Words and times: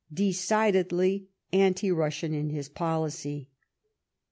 decidedly 0.11 1.27
anti 1.53 1.91
Russian 1.91 2.33
in 2.33 2.49
his 2.49 2.67
policy. 2.69 3.49